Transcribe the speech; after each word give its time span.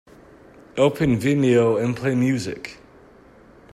Open 0.77 1.19
Vimeo 1.19 1.77
and 1.79 1.95
play 1.95 2.15
music. 2.15 2.79